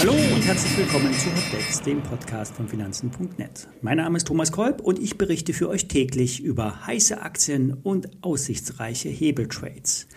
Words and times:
Hallo 0.00 0.12
und 0.12 0.46
herzlich 0.46 0.78
willkommen 0.78 1.12
zu 1.12 1.26
Hotbets, 1.26 1.82
dem 1.82 2.02
Podcast 2.02 2.54
von 2.54 2.66
Finanzen.net. 2.66 3.68
Mein 3.82 3.98
Name 3.98 4.16
ist 4.16 4.26
Thomas 4.26 4.50
Kolb 4.50 4.80
und 4.80 4.98
ich 4.98 5.18
berichte 5.18 5.52
für 5.52 5.68
euch 5.68 5.88
täglich 5.88 6.42
über 6.42 6.86
heiße 6.86 7.20
Aktien 7.20 7.74
und 7.74 8.08
aussichtsreiche 8.22 9.10
Hebeltrades. 9.10 10.08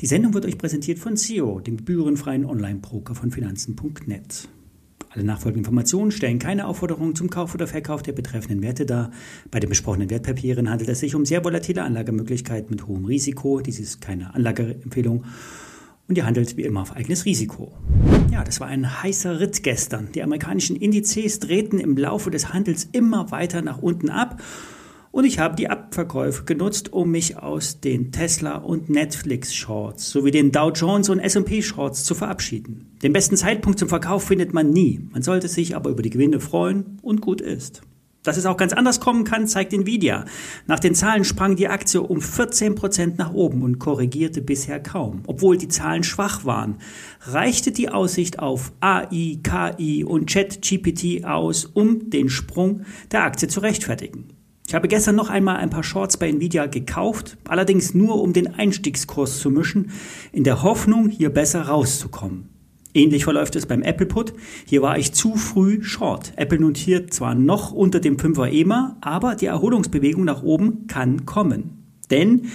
Die 0.00 0.06
Sendung 0.06 0.34
wird 0.34 0.46
euch 0.46 0.58
präsentiert 0.58 0.98
von 0.98 1.16
SEO, 1.16 1.60
dem 1.60 1.76
gebührenfreien 1.76 2.44
Online-Broker 2.44 3.14
von 3.14 3.30
Finanzen.net. 3.30 4.48
Alle 5.14 5.24
nachfolgenden 5.24 5.60
Informationen 5.60 6.10
stellen 6.10 6.40
keine 6.40 6.66
Aufforderung 6.66 7.14
zum 7.14 7.30
Kauf 7.30 7.54
oder 7.54 7.68
Verkauf 7.68 8.02
der 8.02 8.12
betreffenden 8.12 8.62
Werte 8.62 8.84
dar. 8.84 9.12
Bei 9.52 9.60
den 9.60 9.70
besprochenen 9.70 10.10
Wertpapieren 10.10 10.68
handelt 10.68 10.90
es 10.90 10.98
sich 10.98 11.14
um 11.14 11.24
sehr 11.24 11.44
volatile 11.44 11.84
Anlagemöglichkeiten 11.84 12.70
mit 12.70 12.88
hohem 12.88 13.04
Risiko. 13.04 13.60
Dies 13.60 13.78
ist 13.78 14.00
keine 14.00 14.34
Anlageempfehlung 14.34 15.24
und 16.08 16.18
ihr 16.18 16.26
handelt 16.26 16.56
wie 16.56 16.62
immer 16.62 16.82
auf 16.82 16.96
eigenes 16.96 17.26
Risiko. 17.26 17.72
Ja, 18.32 18.42
das 18.42 18.58
war 18.58 18.66
ein 18.66 19.04
heißer 19.04 19.38
Ritt 19.38 19.62
gestern. 19.62 20.08
Die 20.12 20.22
amerikanischen 20.22 20.74
Indizes 20.74 21.38
drehten 21.38 21.78
im 21.78 21.96
Laufe 21.96 22.32
des 22.32 22.52
Handels 22.52 22.88
immer 22.90 23.30
weiter 23.30 23.62
nach 23.62 23.78
unten 23.78 24.10
ab 24.10 24.42
und 25.12 25.24
ich 25.24 25.38
habe 25.38 25.54
die 25.54 25.70
Abverkäufe 25.70 26.42
genutzt, 26.42 26.92
um 26.92 27.12
mich 27.12 27.36
aus 27.36 27.78
den 27.78 28.10
Tesla 28.10 28.56
und 28.56 28.90
Netflix 28.90 29.54
Shorts 29.54 30.10
sowie 30.10 30.32
den 30.32 30.50
Dow 30.50 30.72
Jones 30.72 31.08
und 31.08 31.20
S&P 31.20 31.62
Shorts 31.62 32.02
zu 32.02 32.16
verabschieden. 32.16 32.93
Den 33.04 33.12
besten 33.12 33.36
Zeitpunkt 33.36 33.78
zum 33.78 33.90
Verkauf 33.90 34.24
findet 34.24 34.54
man 34.54 34.70
nie. 34.70 35.06
Man 35.12 35.20
sollte 35.20 35.46
sich 35.46 35.76
aber 35.76 35.90
über 35.90 36.00
die 36.00 36.08
Gewinne 36.08 36.40
freuen 36.40 36.98
und 37.02 37.20
gut 37.20 37.42
ist. 37.42 37.82
Dass 38.22 38.38
es 38.38 38.46
auch 38.46 38.56
ganz 38.56 38.72
anders 38.72 38.98
kommen 38.98 39.24
kann, 39.24 39.46
zeigt 39.46 39.74
Nvidia. 39.74 40.24
Nach 40.66 40.80
den 40.80 40.94
Zahlen 40.94 41.24
sprang 41.24 41.54
die 41.54 41.68
Aktie 41.68 42.00
um 42.00 42.22
14 42.22 42.74
Prozent 42.74 43.18
nach 43.18 43.34
oben 43.34 43.62
und 43.62 43.78
korrigierte 43.78 44.40
bisher 44.40 44.82
kaum. 44.82 45.20
Obwohl 45.26 45.58
die 45.58 45.68
Zahlen 45.68 46.02
schwach 46.02 46.46
waren, 46.46 46.76
reichte 47.26 47.72
die 47.72 47.90
Aussicht 47.90 48.38
auf 48.38 48.72
AI, 48.80 49.38
KI 49.42 50.02
und 50.02 50.30
ChatGPT 50.30 51.26
aus, 51.26 51.66
um 51.66 52.08
den 52.08 52.30
Sprung 52.30 52.86
der 53.12 53.24
Aktie 53.24 53.48
zu 53.48 53.60
rechtfertigen. 53.60 54.28
Ich 54.66 54.74
habe 54.74 54.88
gestern 54.88 55.14
noch 55.14 55.28
einmal 55.28 55.56
ein 55.56 55.68
paar 55.68 55.84
Shorts 55.84 56.16
bei 56.16 56.30
Nvidia 56.30 56.64
gekauft, 56.68 57.36
allerdings 57.46 57.92
nur 57.92 58.22
um 58.22 58.32
den 58.32 58.54
Einstiegskurs 58.54 59.40
zu 59.40 59.50
mischen, 59.50 59.90
in 60.32 60.42
der 60.42 60.62
Hoffnung, 60.62 61.10
hier 61.10 61.28
besser 61.28 61.68
rauszukommen. 61.68 62.53
Ähnlich 62.94 63.24
verläuft 63.24 63.56
es 63.56 63.66
beim 63.66 63.82
Apple 63.82 64.06
Put. 64.06 64.32
Hier 64.66 64.80
war 64.80 64.96
ich 64.96 65.12
zu 65.12 65.34
früh 65.34 65.82
short. 65.82 66.32
Apple 66.36 66.60
notiert 66.60 67.12
zwar 67.12 67.34
noch 67.34 67.72
unter 67.72 67.98
dem 67.98 68.16
5er 68.16 68.48
EMA, 68.52 68.96
aber 69.00 69.34
die 69.34 69.46
Erholungsbewegung 69.46 70.24
nach 70.24 70.44
oben 70.44 70.86
kann 70.86 71.26
kommen. 71.26 71.84
Denn 72.12 72.46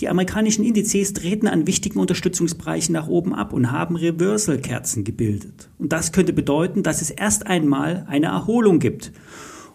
die 0.00 0.08
amerikanischen 0.08 0.64
Indizes 0.64 1.12
treten 1.12 1.46
an 1.46 1.68
wichtigen 1.68 2.00
Unterstützungsbereichen 2.00 2.92
nach 2.92 3.06
oben 3.06 3.32
ab 3.32 3.52
und 3.52 3.70
haben 3.70 3.94
Reversal-Kerzen 3.94 5.04
gebildet. 5.04 5.70
Und 5.78 5.92
das 5.92 6.10
könnte 6.10 6.32
bedeuten, 6.32 6.82
dass 6.82 7.00
es 7.00 7.10
erst 7.10 7.46
einmal 7.46 8.04
eine 8.08 8.26
Erholung 8.26 8.80
gibt, 8.80 9.12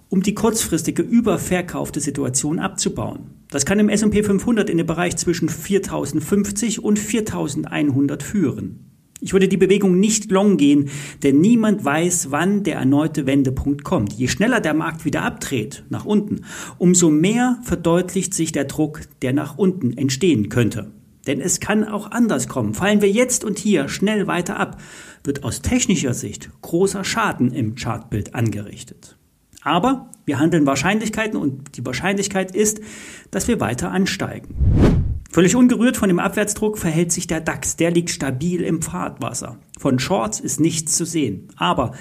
um 0.10 0.22
die 0.22 0.36
kurzfristige 0.36 1.02
überverkaufte 1.02 2.02
Situation 2.02 2.60
abzubauen. 2.60 3.32
Das 3.50 3.66
kann 3.66 3.80
im 3.80 3.90
S&P 3.90 4.24
500 4.24 4.70
in 4.70 4.78
den 4.78 4.86
Bereich 4.86 5.16
zwischen 5.16 5.48
4050 5.48 6.84
und 6.84 7.00
4100 7.00 8.22
führen. 8.22 8.91
Ich 9.24 9.34
würde 9.34 9.48
die 9.48 9.58
Bewegung 9.58 10.00
nicht 10.00 10.32
long 10.32 10.58
gehen, 10.58 10.90
denn 11.22 11.40
niemand 11.40 11.86
weiß, 11.86 12.32
wann 12.32 12.64
der 12.64 12.78
erneute 12.78 13.28
Wendepunkt 13.28 13.84
kommt. 13.84 14.14
Je 14.14 14.28
schneller 14.28 14.60
der 14.60 14.74
Markt 14.74 15.06
wieder 15.06 15.22
abdreht, 15.22 15.84
nach 15.90 16.06
unten, 16.06 16.42
umso 16.80 17.12
mehr 17.12 17.60
verdeutlicht 17.64 18.34
sich 18.34 18.52
der 18.52 18.66
Druck, 18.66 19.02
der 19.22 19.32
nach 19.34 19.60
unten 19.60 19.96
entstehen 19.96 20.50
könnte. 20.50 20.92
Denn 21.28 21.40
es 21.40 21.60
kann 21.60 21.84
auch 21.88 22.10
anders 22.10 22.48
kommen. 22.48 22.74
Fallen 22.74 23.04
wir 23.04 23.12
jetzt 23.12 23.46
und 23.46 23.60
hier 23.60 23.90
schnell 23.90 24.26
weiter 24.26 24.60
ab, 24.60 24.82
wird 25.24 25.44
aus 25.44 25.62
technischer 25.62 26.16
Sicht 26.16 26.50
großer 26.64 27.04
Schaden 27.04 27.54
im 27.54 27.76
Chartbild 27.76 28.34
angerichtet. 28.34 29.18
Aber 29.62 30.10
wir 30.26 30.40
handeln 30.40 30.66
Wahrscheinlichkeiten 30.66 31.40
und 31.40 31.78
die 31.78 31.86
Wahrscheinlichkeit 31.86 32.56
ist, 32.56 32.82
dass 33.30 33.48
wir 33.48 33.60
weiter 33.60 33.92
ansteigen. 33.92 35.01
Völlig 35.32 35.56
ungerührt 35.56 35.96
von 35.96 36.10
dem 36.10 36.20
Abwärtsdruck 36.20 36.78
verhält 36.78 37.14
sich 37.14 37.26
der 37.26 37.40
DAX. 37.40 37.78
Der 37.78 37.92
liegt 37.92 38.10
stabil 38.10 38.62
im 38.62 38.82
Fahrtwasser. 38.82 39.60
Von 39.80 39.98
Shorts 39.98 40.42
ist 40.42 40.60
nichts 40.60 40.98
zu 40.98 41.06
sehen. 41.06 41.48
Aber 41.56 41.94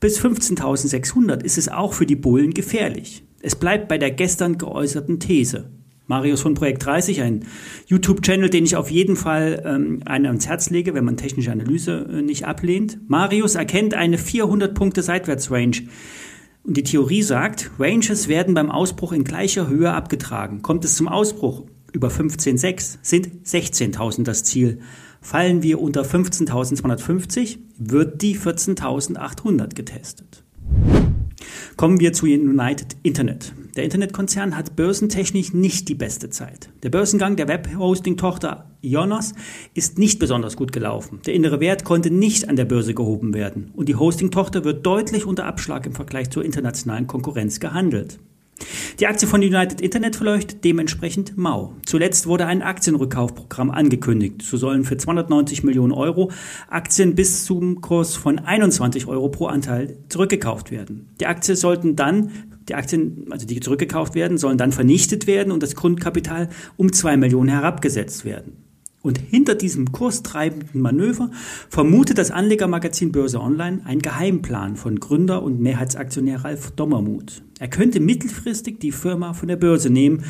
bis 0.00 0.20
15.600 0.20 1.44
ist 1.44 1.58
es 1.58 1.68
auch 1.68 1.92
für 1.92 2.06
die 2.06 2.16
Bullen 2.16 2.54
gefährlich. 2.54 3.22
Es 3.40 3.54
bleibt 3.54 3.86
bei 3.86 3.98
der 3.98 4.10
gestern 4.10 4.58
geäußerten 4.58 5.20
These. 5.20 5.70
Marius 6.08 6.40
von 6.42 6.54
Projekt 6.54 6.84
30, 6.84 7.22
ein 7.22 7.44
YouTube-Channel, 7.86 8.50
den 8.50 8.64
ich 8.64 8.74
auf 8.74 8.90
jeden 8.90 9.14
Fall 9.14 9.62
ähm, 9.64 10.00
einem 10.04 10.26
ans 10.26 10.48
Herz 10.48 10.68
lege, 10.68 10.94
wenn 10.94 11.04
man 11.04 11.16
technische 11.16 11.52
Analyse 11.52 12.08
äh, 12.12 12.20
nicht 12.20 12.46
ablehnt. 12.46 12.98
Marius 13.08 13.54
erkennt 13.54 13.94
eine 13.94 14.18
400 14.18 14.74
Punkte 14.74 15.02
Seitwärtsrange. 15.02 15.84
Und 16.64 16.76
die 16.76 16.82
Theorie 16.82 17.22
sagt, 17.22 17.70
Ranges 17.78 18.26
werden 18.26 18.54
beim 18.54 18.72
Ausbruch 18.72 19.12
in 19.12 19.22
gleicher 19.22 19.68
Höhe 19.68 19.92
abgetragen. 19.92 20.62
Kommt 20.62 20.84
es 20.84 20.96
zum 20.96 21.06
Ausbruch 21.06 21.64
über 21.92 22.08
15,6 22.08 22.98
sind 23.02 23.28
16.000 23.44 24.24
das 24.24 24.44
Ziel. 24.44 24.80
Fallen 25.20 25.62
wir 25.62 25.80
unter 25.80 26.02
15.250, 26.02 27.58
wird 27.78 28.22
die 28.22 28.36
14.800 28.36 29.74
getestet. 29.74 30.42
Kommen 31.76 32.00
wir 32.00 32.12
zu 32.12 32.26
United 32.26 32.96
Internet. 33.02 33.54
Der 33.76 33.84
Internetkonzern 33.84 34.56
hat 34.56 34.76
börsentechnisch 34.76 35.54
nicht 35.54 35.88
die 35.88 35.94
beste 35.94 36.28
Zeit. 36.28 36.68
Der 36.82 36.90
Börsengang 36.90 37.36
der 37.36 37.48
Webhosting-Tochter 37.48 38.70
Ionos 38.82 39.32
ist 39.74 39.98
nicht 39.98 40.18
besonders 40.18 40.56
gut 40.56 40.72
gelaufen. 40.72 41.20
Der 41.24 41.34
innere 41.34 41.60
Wert 41.60 41.84
konnte 41.84 42.10
nicht 42.10 42.48
an 42.48 42.56
der 42.56 42.66
Börse 42.66 42.94
gehoben 42.94 43.32
werden 43.32 43.70
und 43.74 43.88
die 43.88 43.94
Hosting-Tochter 43.94 44.64
wird 44.64 44.84
deutlich 44.84 45.24
unter 45.24 45.46
Abschlag 45.46 45.86
im 45.86 45.94
Vergleich 45.94 46.30
zur 46.30 46.44
internationalen 46.44 47.06
Konkurrenz 47.06 47.60
gehandelt. 47.60 48.18
Die 49.00 49.06
Aktie 49.06 49.26
von 49.26 49.40
United 49.40 49.80
Internet 49.80 50.16
verläuft 50.16 50.62
dementsprechend 50.64 51.36
mau. 51.36 51.74
Zuletzt 51.86 52.26
wurde 52.26 52.46
ein 52.46 52.62
Aktienrückkaufprogramm 52.62 53.70
angekündigt. 53.70 54.42
So 54.42 54.56
sollen 54.56 54.84
für 54.84 54.96
290 54.96 55.64
Millionen 55.64 55.92
Euro 55.92 56.30
Aktien 56.68 57.14
bis 57.14 57.44
zum 57.44 57.80
Kurs 57.80 58.14
von 58.14 58.38
21 58.38 59.06
Euro 59.08 59.28
pro 59.28 59.46
Anteil 59.46 59.96
zurückgekauft 60.08 60.70
werden. 60.70 61.08
Die 61.20 61.26
Aktien 61.26 61.56
sollten 61.56 61.96
dann 61.96 62.30
die 62.68 62.76
Aktien, 62.76 63.26
also 63.30 63.44
die 63.44 63.58
zurückgekauft 63.58 64.14
werden, 64.14 64.38
sollen 64.38 64.56
dann 64.56 64.70
vernichtet 64.70 65.26
werden 65.26 65.52
und 65.52 65.64
das 65.64 65.74
Grundkapital 65.74 66.48
um 66.76 66.92
2 66.92 67.16
Millionen 67.16 67.48
herabgesetzt 67.48 68.24
werden. 68.24 68.61
Und 69.02 69.18
hinter 69.18 69.56
diesem 69.56 69.90
kurstreibenden 69.90 70.80
Manöver 70.80 71.30
vermutet 71.68 72.18
das 72.18 72.30
Anlegermagazin 72.30 73.10
Börse 73.10 73.40
Online 73.40 73.82
einen 73.84 74.00
Geheimplan 74.00 74.76
von 74.76 75.00
Gründer 75.00 75.42
und 75.42 75.60
Mehrheitsaktionär 75.60 76.44
Ralf 76.44 76.70
Dommermuth. 76.70 77.42
Er 77.58 77.68
könnte 77.68 77.98
mittelfristig 77.98 78.78
die 78.78 78.92
Firma 78.92 79.32
von 79.32 79.48
der 79.48 79.56
Börse 79.56 79.90
nehmen, 79.90 80.24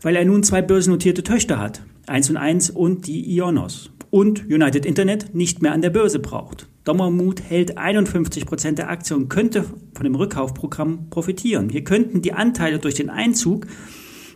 weil 0.00 0.16
er 0.16 0.24
nun 0.24 0.42
zwei 0.42 0.62
börsennotierte 0.62 1.22
Töchter 1.22 1.58
hat, 1.58 1.82
1 2.06 2.30
und 2.30 2.36
1 2.38 2.70
und 2.70 3.06
die 3.06 3.36
Ionos, 3.36 3.90
und 4.10 4.46
United 4.46 4.86
Internet 4.86 5.34
nicht 5.34 5.60
mehr 5.60 5.72
an 5.72 5.82
der 5.82 5.90
Börse 5.90 6.18
braucht. 6.18 6.68
Dommermuth 6.84 7.42
hält 7.42 7.76
51 7.76 8.46
Prozent 8.46 8.78
der 8.78 8.88
Aktien 8.88 9.22
und 9.22 9.28
könnte 9.28 9.64
von 9.92 10.04
dem 10.04 10.14
Rückkaufprogramm 10.14 11.10
profitieren. 11.10 11.68
Hier 11.68 11.84
könnten 11.84 12.22
die 12.22 12.32
Anteile 12.32 12.78
durch 12.78 12.94
den 12.94 13.10
Einzug 13.10 13.66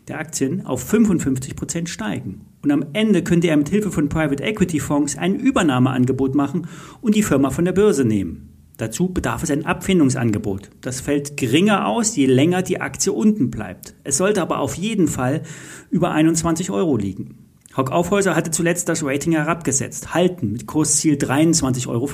der 0.08 0.18
Aktien 0.18 0.66
auf 0.66 0.82
55 0.82 1.56
Prozent 1.56 1.88
steigen. 1.88 2.49
Und 2.62 2.70
am 2.70 2.84
Ende 2.92 3.22
könnte 3.22 3.48
er 3.48 3.56
mit 3.56 3.68
Hilfe 3.68 3.90
von 3.90 4.08
Private 4.08 4.42
Equity 4.42 4.80
Fonds 4.80 5.16
ein 5.16 5.36
Übernahmeangebot 5.36 6.34
machen 6.34 6.66
und 7.00 7.14
die 7.14 7.22
Firma 7.22 7.50
von 7.50 7.64
der 7.64 7.72
Börse 7.72 8.04
nehmen. 8.04 8.50
Dazu 8.76 9.08
bedarf 9.08 9.42
es 9.42 9.50
ein 9.50 9.66
Abfindungsangebot. 9.66 10.70
Das 10.80 11.02
fällt 11.02 11.36
geringer 11.36 11.86
aus, 11.86 12.16
je 12.16 12.26
länger 12.26 12.62
die 12.62 12.80
Aktie 12.80 13.12
unten 13.12 13.50
bleibt. 13.50 13.94
Es 14.04 14.16
sollte 14.16 14.40
aber 14.40 14.58
auf 14.60 14.74
jeden 14.74 15.06
Fall 15.06 15.42
über 15.90 16.12
21 16.12 16.70
Euro 16.70 16.96
liegen. 16.96 17.46
Hock 17.76 17.92
Aufhäuser 17.92 18.34
hatte 18.34 18.50
zuletzt 18.50 18.88
das 18.88 19.04
Rating 19.04 19.32
herabgesetzt. 19.32 20.14
Halten 20.14 20.52
mit 20.52 20.66
Kursziel 20.66 21.14
23,50 21.14 21.88
Euro. 21.88 22.08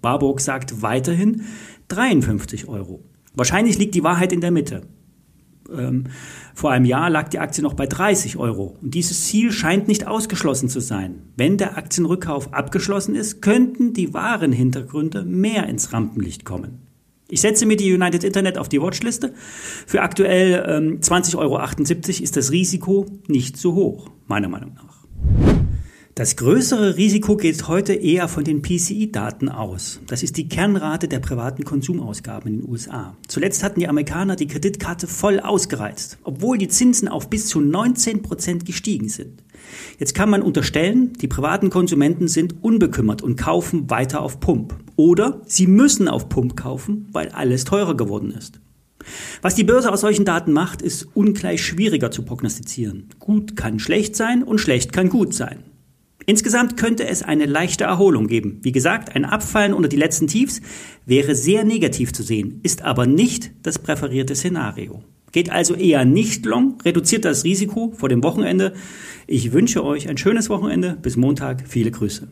Warburg 0.00 0.40
sagt 0.40 0.80
weiterhin 0.80 1.42
53 1.88 2.68
Euro. 2.68 3.02
Wahrscheinlich 3.34 3.76
liegt 3.76 3.94
die 3.94 4.04
Wahrheit 4.04 4.32
in 4.32 4.40
der 4.40 4.52
Mitte. 4.52 4.82
Ähm, 5.72 6.04
vor 6.54 6.70
einem 6.70 6.84
Jahr 6.84 7.10
lag 7.10 7.28
die 7.28 7.38
Aktie 7.38 7.62
noch 7.62 7.74
bei 7.74 7.86
30 7.86 8.36
Euro. 8.36 8.76
Und 8.80 8.94
dieses 8.94 9.24
Ziel 9.26 9.52
scheint 9.52 9.88
nicht 9.88 10.06
ausgeschlossen 10.06 10.68
zu 10.68 10.80
sein. 10.80 11.22
Wenn 11.36 11.58
der 11.58 11.76
Aktienrückkauf 11.76 12.52
abgeschlossen 12.54 13.14
ist, 13.14 13.42
könnten 13.42 13.92
die 13.92 14.14
wahren 14.14 14.52
Hintergründe 14.52 15.24
mehr 15.24 15.66
ins 15.68 15.92
Rampenlicht 15.92 16.44
kommen. 16.44 16.86
Ich 17.28 17.40
setze 17.40 17.66
mir 17.66 17.76
die 17.76 17.92
United 17.92 18.22
Internet 18.22 18.56
auf 18.56 18.68
die 18.68 18.80
Watchliste. 18.80 19.34
Für 19.86 20.02
aktuell 20.02 20.64
ähm, 20.68 21.00
20,78 21.00 21.38
Euro 21.38 22.22
ist 22.22 22.36
das 22.36 22.52
Risiko 22.52 23.06
nicht 23.26 23.56
so 23.56 23.74
hoch, 23.74 24.10
meiner 24.26 24.48
Meinung 24.48 24.74
nach. 24.74 24.95
Das 26.18 26.36
größere 26.36 26.96
Risiko 26.96 27.36
geht 27.36 27.68
heute 27.68 27.92
eher 27.92 28.26
von 28.28 28.42
den 28.42 28.62
PCI-Daten 28.62 29.50
aus. 29.50 30.00
Das 30.06 30.22
ist 30.22 30.38
die 30.38 30.48
Kernrate 30.48 31.08
der 31.08 31.18
privaten 31.18 31.62
Konsumausgaben 31.62 32.50
in 32.50 32.60
den 32.62 32.70
USA. 32.70 33.14
Zuletzt 33.28 33.62
hatten 33.62 33.80
die 33.80 33.88
Amerikaner 33.88 34.34
die 34.34 34.46
Kreditkarte 34.46 35.08
voll 35.08 35.40
ausgereizt, 35.40 36.16
obwohl 36.24 36.56
die 36.56 36.68
Zinsen 36.68 37.08
auf 37.08 37.28
bis 37.28 37.48
zu 37.48 37.60
19 37.60 38.22
Prozent 38.22 38.64
gestiegen 38.64 39.10
sind. 39.10 39.44
Jetzt 39.98 40.14
kann 40.14 40.30
man 40.30 40.40
unterstellen, 40.40 41.12
die 41.20 41.28
privaten 41.28 41.68
Konsumenten 41.68 42.28
sind 42.28 42.64
unbekümmert 42.64 43.20
und 43.20 43.36
kaufen 43.36 43.90
weiter 43.90 44.22
auf 44.22 44.40
Pump. 44.40 44.74
Oder 44.96 45.42
sie 45.44 45.66
müssen 45.66 46.08
auf 46.08 46.30
Pump 46.30 46.56
kaufen, 46.56 47.10
weil 47.12 47.28
alles 47.28 47.64
teurer 47.64 47.94
geworden 47.94 48.30
ist. 48.30 48.58
Was 49.42 49.54
die 49.54 49.64
Börse 49.64 49.92
aus 49.92 50.00
solchen 50.00 50.24
Daten 50.24 50.54
macht, 50.54 50.80
ist 50.80 51.08
ungleich 51.12 51.62
schwieriger 51.62 52.10
zu 52.10 52.22
prognostizieren. 52.22 53.10
Gut 53.18 53.54
kann 53.54 53.78
schlecht 53.78 54.16
sein 54.16 54.42
und 54.42 54.62
schlecht 54.62 54.94
kann 54.94 55.10
gut 55.10 55.34
sein. 55.34 55.75
Insgesamt 56.26 56.76
könnte 56.76 57.06
es 57.06 57.22
eine 57.22 57.46
leichte 57.46 57.84
Erholung 57.84 58.26
geben. 58.26 58.58
Wie 58.62 58.72
gesagt, 58.72 59.14
ein 59.14 59.24
Abfallen 59.24 59.72
unter 59.72 59.88
die 59.88 59.96
letzten 59.96 60.26
Tiefs 60.26 60.60
wäre 61.06 61.36
sehr 61.36 61.64
negativ 61.64 62.12
zu 62.12 62.24
sehen, 62.24 62.58
ist 62.64 62.82
aber 62.82 63.06
nicht 63.06 63.52
das 63.62 63.78
präferierte 63.78 64.34
Szenario. 64.34 65.04
Geht 65.30 65.50
also 65.50 65.74
eher 65.74 66.04
nicht 66.04 66.44
long, 66.44 66.78
reduziert 66.84 67.24
das 67.24 67.44
Risiko 67.44 67.92
vor 67.96 68.08
dem 68.08 68.24
Wochenende. 68.24 68.74
Ich 69.26 69.52
wünsche 69.52 69.84
euch 69.84 70.08
ein 70.08 70.18
schönes 70.18 70.48
Wochenende. 70.50 70.96
Bis 71.00 71.16
Montag. 71.16 71.64
Viele 71.68 71.90
Grüße. 71.90 72.28